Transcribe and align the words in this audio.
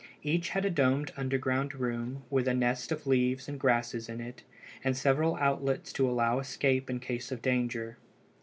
Each 0.23 0.49
had 0.49 0.65
a 0.65 0.71
domed 0.71 1.11
underground 1.15 1.75
room 1.75 2.23
with 2.31 2.47
a 2.47 2.55
nest 2.55 2.91
of 2.91 3.05
leaves 3.05 3.47
and 3.47 3.59
grasses 3.59 4.09
in 4.09 4.19
it, 4.19 4.41
and 4.83 4.97
several 4.97 5.35
outlets 5.35 5.93
to 5.93 6.09
allow 6.09 6.39
escape 6.39 6.89
in 6.89 6.99
case 6.99 7.31
of 7.31 7.43
danger. 7.43 7.97